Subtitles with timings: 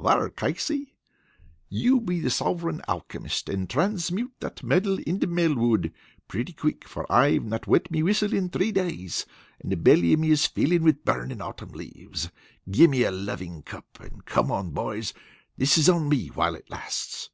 [0.00, 0.94] "There, Casey,
[1.68, 5.92] you be the Sovereign Alchemist, and transmute that metal into Melwood
[6.28, 9.26] pretty quick, for I've not wet me whistle in three days,
[9.58, 12.30] and the belly of me is filled with burnin' autumn leaves.
[12.70, 15.12] Gimme a loving cup, and come on boys,
[15.56, 17.30] this is on me while it lasts."